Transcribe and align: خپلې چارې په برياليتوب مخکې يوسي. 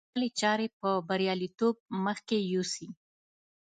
خپلې 0.09 0.27
چارې 0.39 0.67
په 0.79 0.89
برياليتوب 1.09 1.75
مخکې 2.05 2.37
يوسي. 2.53 2.87